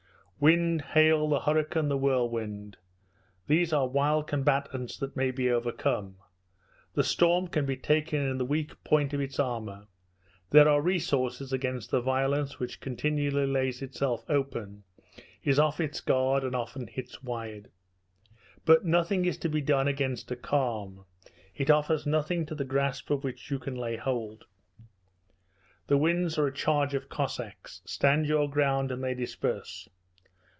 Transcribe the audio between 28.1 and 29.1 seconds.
your ground and